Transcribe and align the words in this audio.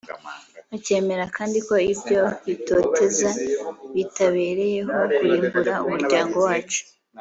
bakemera 0.69 1.25
kandi 1.35 1.57
ko 1.67 1.75
ibyo 1.91 2.21
bitotezo 2.47 3.29
bitabereyeho 3.95 4.89
kurimbura 5.15 5.73
umuryango 5.87 6.37
wacu 6.47 6.81